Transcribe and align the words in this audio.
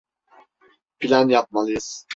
Plan 0.99 1.29
yapmalıyız. 1.29 2.05